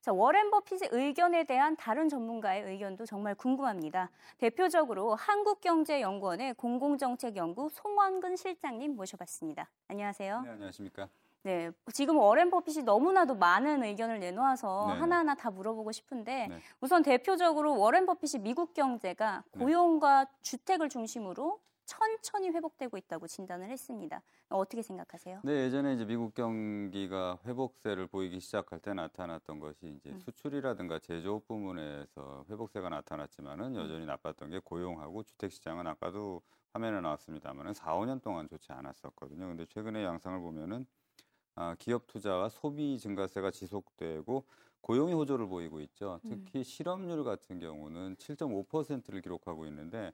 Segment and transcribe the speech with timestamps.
[0.00, 4.10] 자, 워렌 버핏의 의견에 대한 다른 전문가의 의견도 정말 궁금합니다.
[4.38, 9.68] 대표적으로 한국경제연구원의 공공정책연구 송원근 실장님 모셔봤습니다.
[9.88, 10.40] 안녕하세요.
[10.40, 11.06] 네, 안녕하십니까.
[11.42, 15.00] 네, 지금 워렌 버핏이 너무나도 많은 의견을 내놓아서 네네.
[15.00, 16.60] 하나하나 다 물어보고 싶은데 네.
[16.80, 19.64] 우선 대표적으로 워렌 버핏이 미국 경제가 네.
[19.64, 21.60] 고용과 주택을 중심으로
[21.90, 24.22] 천천히 회복되고 있다고 진단을 했습니다.
[24.48, 25.40] 어떻게 생각하세요?
[25.42, 30.20] 네, 예전에 이제 미국 경기가 회복세를 보이기 시작할 때 나타났던 것이 이제 음.
[30.20, 36.42] 수출이라든가 제조업 부문에서 회복세가 나타났지만은 여전히 나빴던 게 고용하고 주택 시장은 아까도
[36.72, 39.48] 화면에 나왔습니다만은 4, 5년 동안 좋지 않았었거든요.
[39.48, 40.86] 근데 최근의 양상을 보면은
[41.56, 44.44] 아, 기업 투자와 소비 증가세가 지속되고
[44.80, 46.20] 고용이 호조를 보이고 있죠.
[46.22, 50.12] 특히 실업률 같은 경우는 7.5%를 기록하고 있는데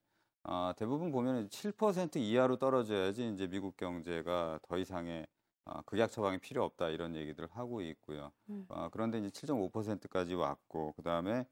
[0.48, 5.26] 아, 대부분 보면 7% 이하로 떨어져야지 이제 미국 경제가 더 이상의
[5.64, 8.30] 아, 극약 처방이 필요 없다 이런 얘기들을 하고 있고요.
[8.48, 8.64] 음.
[8.68, 11.46] 아, 그런데 이제 7.5%까지 왔고 그 다음에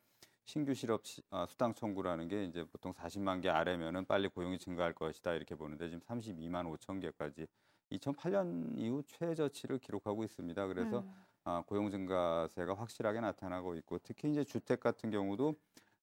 [0.44, 4.92] 신규 실업 시- 아, 수당 청구라는 게 이제 보통 40만 개 아래면은 빨리 고용이 증가할
[4.92, 7.48] 것이다 이렇게 보는데 지금 32만 5천 개까지
[7.91, 10.66] 2008년 이후 최저치를 기록하고 있습니다.
[10.69, 11.12] 그래서 음.
[11.42, 15.56] 아, 고용 증가세가 확실하게 나타나고 있고 특히 이제 주택 같은 경우도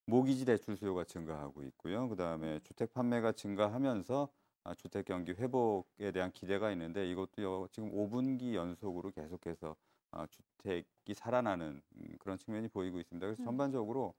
[0.06, 2.08] 모기지 대출 수요가 증가하고 있고요.
[2.08, 4.28] 그다음에 주택 판매가 증가하면서
[4.64, 9.76] 아, 주택 경기 회복에 대한 기대가 있는데 이것도 요- 지금 5분기 연속으로 계속해서
[10.10, 13.26] 아, 주택이 살아나는 음, 그런 측면이 보이고 있습니다.
[13.26, 13.44] 그래서 음.
[13.44, 14.14] 전반적으로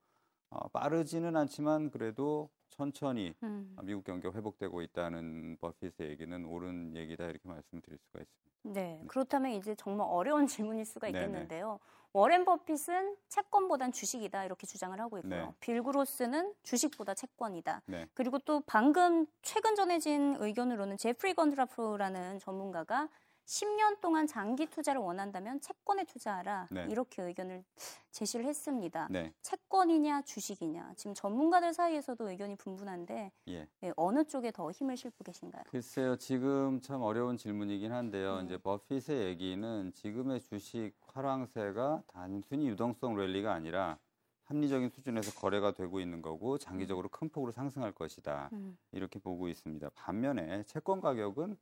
[0.54, 3.73] 어, 빠르지는 않지만 그래도 천천히 음.
[3.76, 8.54] 아, 미국 경기가 회복되고 있다는 버핏의 얘기는 옳은 얘기다 이렇게 말씀드릴 수가 있습니다.
[8.66, 11.20] 네, 그렇다면 이제 정말 어려운 질문일 수가 네네.
[11.20, 11.80] 있겠는데요.
[12.16, 15.48] 워렌 버핏은 채권보단 주식이다 이렇게 주장을 하고 있고요.
[15.48, 15.52] 네.
[15.60, 17.82] 빌 그로스는 주식보다 채권이다.
[17.88, 18.08] 네.
[18.14, 23.10] 그리고 또 방금 최근 전해진 의견으로는 제프리 건드라프라는 전문가가
[23.45, 26.88] 10년 동안 장기 투자를 원한다면 채권에 투자하라 네.
[26.89, 27.63] 이렇게 의견을
[28.11, 29.08] 제시를 했습니다.
[29.09, 33.67] 네, 채권이냐 주식이냐 지금 전문가들 사이에서도 의견이 분분한데 예.
[33.81, 35.64] 네, 어느 쪽에 더 힘을 싣고 계신가요?
[35.67, 38.37] 글쎄요, 지금 참 어려운 질문이긴 한데요.
[38.39, 38.45] 네.
[38.45, 43.98] 이제 버핏의 얘기는 지금의 주식 활황세가 단순히 유동성 랠리가 아니라
[44.45, 48.49] 합리적인 수준에서 거래가 되고 있는 거고 장기적으로 큰 폭으로 상승할 것이다.
[48.53, 49.89] 음, 이렇게 보고 있습니다.
[49.95, 51.58] 반면에 채권 가격은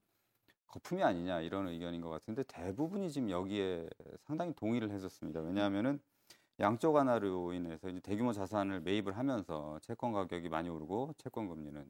[0.72, 3.90] 거품이 아니냐 이런 의견인 것 같은데 대부분이 지금 여기에
[4.22, 5.42] 상당히 동의를 했었습니다.
[5.42, 6.00] 왜냐하면은
[6.60, 11.86] 양적 완화로 인해서 이제 대규모 자산을 매입을 하면서 채권 가격이 많이 오르고 채권 금리는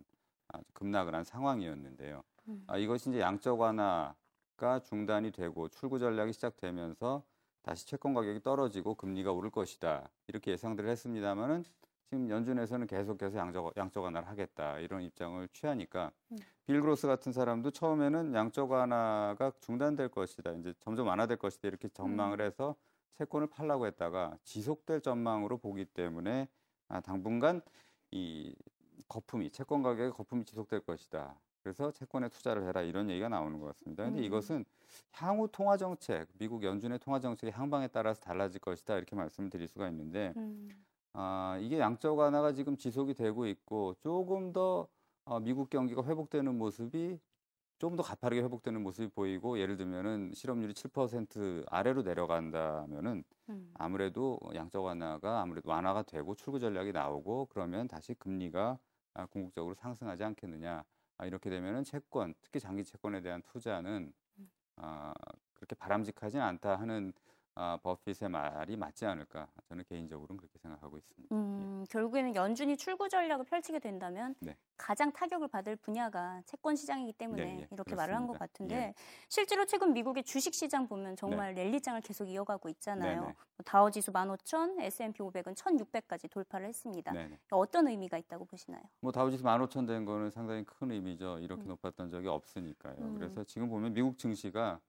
[0.47, 2.23] 아주 급락을 한 상황이었는데요.
[2.47, 2.63] 음.
[2.67, 7.23] 아, 이것이 이제 양적 완화가 중단이 되고 출구 전략이 시작되면서
[7.61, 11.63] 다시 채권 가격이 떨어지고 금리가 오를 것이다 이렇게 예상들을 했습니다만은
[12.11, 16.37] 지금 연준에서는 계속해서 양적 양적 완화를 하겠다 이런 입장을 취하니까 음.
[16.65, 22.41] 빌 그로스 같은 사람도 처음에는 양적 완화가 중단될 것이다 이제 점점 완화될 것이다 이렇게 전망을
[22.41, 22.75] 해서
[23.13, 26.49] 채권을 팔라고 했다가 지속될 전망으로 보기 때문에
[26.89, 27.61] 아, 당분간
[28.11, 28.53] 이
[29.07, 31.39] 거품이 채권 가격의 거품이 지속될 것이다.
[31.63, 34.03] 그래서 채권에 투자를 해라 이런 얘기가 나오는 것 같습니다.
[34.03, 34.23] 근데 음.
[34.25, 34.65] 이것은
[35.13, 39.87] 향후 통화 정책, 미국 연준의 통화 정책의 향방에 따라서 달라질 것이다 이렇게 말씀을 드릴 수가
[39.89, 40.69] 있는데 음,
[41.13, 44.87] 아, 이게 양적 완화가 지금 지속이 되고 있고 조금 더
[45.25, 47.19] 어, 미국 경기가 회복되는 모습이
[47.79, 53.71] 조금 더 가파르게 회복되는 모습이 보이고 예를 들면은 실업률이 7% 아래로 내려간다면은 음.
[53.73, 58.79] 아무래도 양적 완화가 아무래도 완화가 되고 출구 전략이 나오고 그러면 다시 금리가
[59.13, 60.83] 아, 궁극적으로 상승하지 않겠느냐.
[61.17, 64.13] 아, 이렇게 되면은 채권, 특히 장기 채권에 대한 투자는
[64.77, 65.13] 아,
[65.53, 67.13] 그렇게 바람직하진 않다 하는
[67.55, 69.47] 아, 버핏의 말이 맞지 않을까.
[69.67, 71.35] 저는 개인적으로는 그렇게 생각하고 있습니다.
[71.35, 74.55] 음, 결국에는 연준이 출구 전략을 펼치게 된다면 네.
[74.77, 78.39] 가장 타격을 받을 분야가 채권 시장이기 때문에 네, 예, 이렇게 말을 한것 그렇습니다.
[78.39, 78.93] 같은데 예.
[79.27, 83.21] 실제로 최근 미국의 주식 시장 보면 정말 랠리장을 계속 이어가고 있잖아요.
[83.21, 83.33] 네, 네.
[83.57, 87.11] 뭐 다우지수 15,000, S&P 500은 1,600까지 돌파를 했습니다.
[87.11, 87.37] 네, 네.
[87.51, 88.81] 어떤 의미가 있다고 보시나요?
[89.01, 91.39] 뭐 다우지수 15,000 된 거는 상당히 큰 의미죠.
[91.39, 92.95] 이렇게 높았던 적이 없으니까요.
[92.97, 93.15] 음.
[93.19, 94.79] 그래서 지금 보면 미국 증시가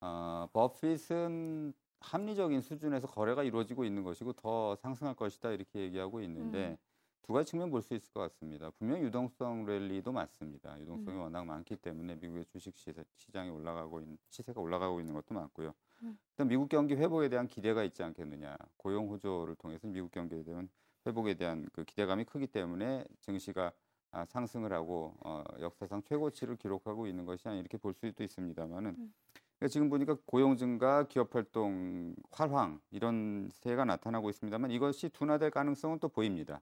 [0.00, 6.76] 어, 버핏은 합리적인 수준에서 거래가 이루어지고 있는 것이고 더 상승할 것이다 이렇게 얘기하고 있는데 음.
[7.22, 8.70] 두 가지 측면 볼 수 있을 것 같습니다.
[8.78, 10.78] 분명히 유동성 랠리도 맞습니다.
[10.80, 11.22] 유동성이 음.
[11.22, 12.74] 워낙 많기 때문에 미국의 주식
[13.16, 15.72] 시장이 올라가고 있는 시세가 올라가고 있는 것도 많고요.
[16.02, 16.18] 음.
[16.32, 18.56] 일단 미국 경기 회복에 대한 기대가 있지 않겠느냐.
[18.76, 20.68] 고용 호조를 통해서 미국 경기에 대한
[21.06, 23.72] 회복에 대한 그 기대감이 크기 때문에 증시가
[24.10, 29.14] 아, 상승을 하고 어, 역사상 최고치를 기록하고 있는 것이 아니 이렇게 볼 수도 있습니다만은 음.
[29.62, 36.00] 그러니까 지금 보니까 고용 증가, 기업 활동 활황 이런 세가 나타나고 있습니다만 이것이 둔화될 가능성은
[36.00, 36.60] 또 보입니다.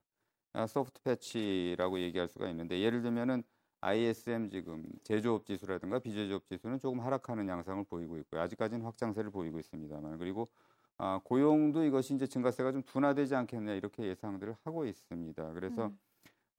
[0.53, 3.43] 아, 소프트 패치라고 얘기할 수가 있는데 예를 들면은
[3.81, 8.43] ISM 지금 제조업 지수라든가 비제조업 지수는 조금 하락하는 양상을 보이고 있고요.
[8.43, 10.51] 아직까지는 확장세를 보이고 있습니다만 그리고
[10.99, 15.55] 아, 고용도 이것이 이제 증가세가 좀 둔화되지 않겠냐 이렇게 예상들을 하고 있습니다.
[15.55, 15.99] 그래서 음.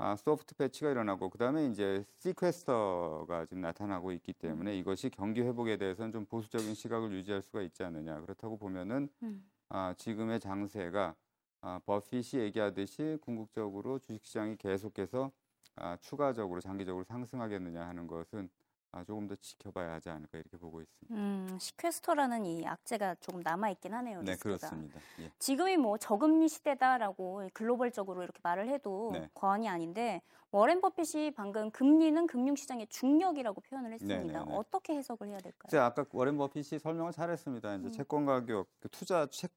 [0.03, 4.75] 아, 소프트 패치가 일어나고 그다음에 이제 시퀘스터가 지금 나타나고 있기 때문에 음.
[4.75, 8.19] 이것이 경기 회복에 대해서는 좀 보수적인 시각을 유지할 수가 있지 않느냐.
[8.21, 9.47] 그렇다고 보면은 음.
[9.69, 11.13] 아, 지금의 장세가
[11.61, 15.31] 아, 버핏이 얘기하듯이 궁극적으로 주식시장이 계속해서
[15.75, 18.49] 아, 추가적으로 장기적으로 상승하겠느냐 하는 것은
[18.93, 21.15] 아, 조금 더 지켜봐야 하지 않을까 이렇게 보고 있습니다.
[21.15, 24.21] 음, 시퀘스터라는 이 악재가 조금 남아 있긴 하네요.
[24.21, 24.57] 네, 리스크가.
[24.57, 24.99] 그렇습니다.
[25.19, 25.31] 예.
[25.39, 29.29] 지금이 뭐 저금리 시대다라고 글로벌적으로 이렇게 말을 해도 네.
[29.33, 30.21] 과언이 아닌데
[30.51, 34.19] 워렌 버핏이 방금 금리는 금융시장의 중력이라고 표현을 했습니다.
[34.19, 34.39] 네네네.
[34.39, 34.55] 네, 네.
[34.57, 35.69] 어떻게 해석을 해야 될까요?
[35.69, 37.75] 제가 아까 워렌 버핏이 설명을 잘했습니다.
[37.75, 37.91] 이제 음.
[37.91, 39.51] 채권 가격, 그 투자 책,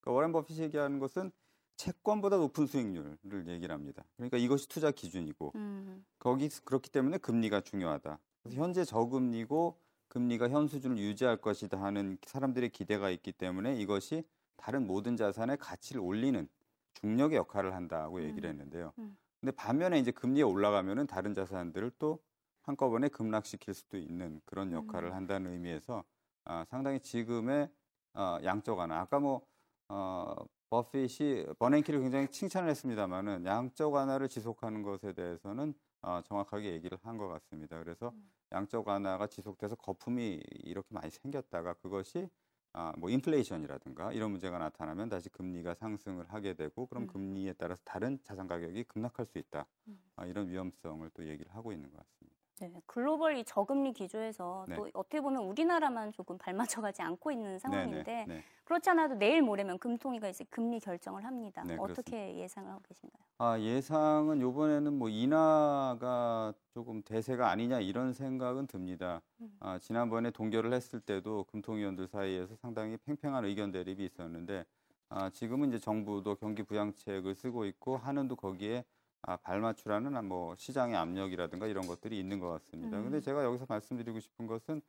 [0.00, 1.32] 그러니까 워렌 버핏이 얘기하는 것은
[1.76, 4.04] 채권보다 높은 수익률을 얘기를 합니다.
[4.16, 6.06] 그러니까 이것이 투자 기준이고 음.
[6.18, 8.18] 거기 그렇기 때문에 금리가 중요하다.
[8.52, 9.78] 현재 저금리고
[10.08, 14.24] 금리가 현 수준을 유지할 것이다 하는 사람들의 기대가 있기 때문에 이것이
[14.56, 16.48] 다른 모든 자산의 가치를 올리는
[16.94, 18.52] 중력의 역할을 한다고 얘기를 음.
[18.52, 18.92] 했는데요.
[18.98, 19.16] 음.
[19.40, 22.18] 근데 반면에 이제 금리가 올라가면은 다른 자산들을 또
[22.62, 25.14] 한꺼번에 급락시킬 수도 있는 그런 역할을 음.
[25.14, 26.04] 한다는 의미에서
[26.44, 27.68] 아, 상당히 지금의
[28.14, 29.00] 어, 양적 완화.
[29.00, 29.46] 아까 뭐
[29.88, 30.34] 어,
[30.70, 35.74] 버핏이 버냉키를 굉장히 칭찬을 했습니다만은 양적 완화를 지속하는 것에 대해서는
[36.06, 37.78] 어, 정확하게 얘기를 한 것 같습니다.
[37.78, 38.30] 그래서 음.
[38.52, 42.28] 양적 완화가 지속돼서 거품이 이렇게 많이 생겼다가 그것이
[42.72, 47.06] 아, 뭐 인플레이션이라든가 이런 문제가 나타나면 다시 금리가 상승을 하게 되고 그럼 음.
[47.06, 49.66] 금리에 따라서 다른 자산 가격이 급락할 수 있다.
[49.88, 49.98] 음.
[50.16, 52.25] 아, 이런 위험성을 또 얘기를 하고 있는 것 같습니다.
[52.58, 54.76] 네, 글로벌 이 저금리 기조에서 네.
[54.76, 58.42] 또 어떻게 보면 우리나라만 조금 발맞춰가지 않고 있는 상황인데 네, 네, 네.
[58.64, 61.62] 그렇지 않아도 내일 모레면 금통위가 이제 금리 결정을 합니다.
[61.66, 63.22] 네, 어떻게 예상을 하고 계신가요?
[63.38, 69.20] 아 예상은 이번에는 뭐 인하가 조금 대세가 아니냐 이런 생각은 듭니다.
[69.40, 69.54] 음.
[69.60, 74.64] 아, 지난번에 동결을 했을 때도 금통위원들 사이에서 상당히 팽팽한 의견 대립이 있었는데
[75.10, 78.84] 아, 지금은 이제 정부도 경기 부양책을 쓰고 있고 한은도 거기에
[79.26, 82.96] 아, 발맞추라는 뭐 시장의 압력이라든가 이런 것들이 있는 것 같습니다.
[82.98, 83.04] 음.
[83.04, 84.80] 근데 제가 여기서 말씀드리고 싶은 것은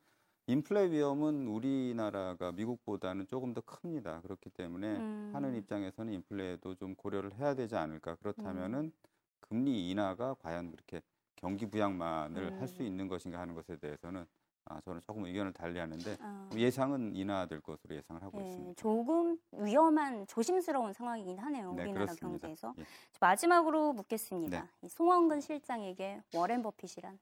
[0.46, 4.20] 인플레 위험은 우리나라가 미국보다는 조금 더 큽니다.
[4.22, 5.30] 그렇기 때문에 음.
[5.34, 8.14] 하는 입장에서는 인플레도 좀 고려를 해야 되지 않을까.
[8.14, 8.92] 그렇다면은 음.
[9.40, 11.02] 금리 인하가 과연 그렇게
[11.34, 12.60] 경기 부양만을 음.
[12.60, 14.24] 할수 있는 것인가 하는 것에 대해서는
[14.70, 16.50] 아, 저는 조금 의견을 달리하는데 아.
[16.54, 18.80] 예상은 인하될 것으로 예상을 하고 네, 있습니다.
[18.80, 21.72] 조금 위험한 조심스러운 상황이긴 하네요.
[21.72, 22.48] 네, 우리나라 그렇습니다.
[22.48, 22.74] 경제에서.
[22.78, 22.84] 예.
[23.20, 24.68] 마지막으로 묻겠습니다.
[24.80, 24.88] 네.
[24.88, 27.18] 송원근 실장에게 워렌 버핏이란?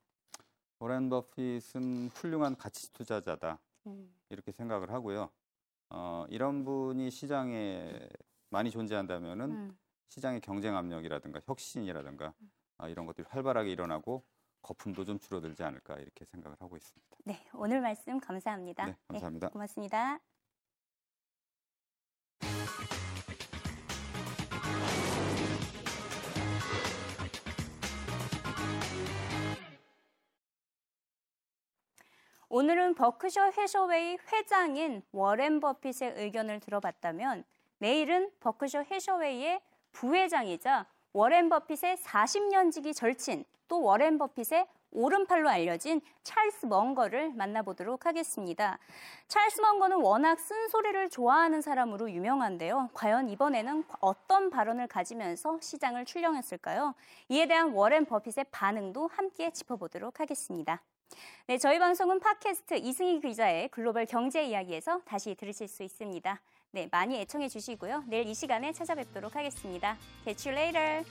[0.78, 3.58] 워렌 버핏은 훌륭한 가치 투자자다.
[3.86, 4.12] 음.
[4.28, 5.30] 이렇게 생각을 하고요.
[5.90, 8.08] 어, 이런 분이 시장에
[8.50, 9.78] 많이 존재한다면은 음.
[10.08, 12.50] 시장의 경쟁 압력이라든가 혁신이라든가 음.
[12.78, 14.24] 아, 이런 것들이 활발하게 일어나고
[14.66, 17.16] 거품도 좀 줄어들지 않을까 이렇게 생각을 하고 있습니다.
[17.24, 18.86] 네, 오늘 말씀 감사합니다.
[18.86, 19.46] 네, 감사합니다.
[19.46, 20.18] 네, 고맙습니다.
[32.48, 37.44] 오늘은 버크셔 해셔웨이 회장인 워렌 버핏의 의견을 들어봤다면
[37.78, 39.60] 내일은 버크셔 해셔웨이의
[39.92, 40.86] 부회장이자
[41.16, 48.78] 워렌 버핏의 40년 지기 절친 또 워렌 버핏의 오른팔로 알려진 찰스 멍거를 만나보도록 하겠습니다.
[49.26, 52.90] 찰스 멍거는 워낙 쓴소리를 좋아하는 사람으로 유명한데요.
[52.92, 56.94] 과연 이번에는 어떤 발언을 가지면서 시장을 출렁했을까요?
[57.30, 60.82] 이에 대한 워렌 버핏의 반응도 함께 짚어보도록 하겠습니다.
[61.46, 66.42] 네, 저희 방송은 팟캐스트 이승희 기자의 글로벌 경제 이야기에서 다시 들으실 수 있습니다.
[66.76, 68.04] 네, 많이 애청해 주시고요.
[68.06, 69.96] 내일 이 시간에 찾아뵙도록 하겠습니다.
[70.26, 71.04] Catch you later.